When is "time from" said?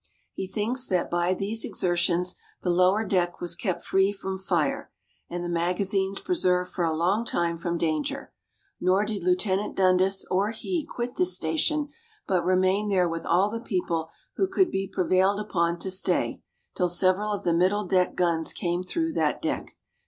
7.23-7.77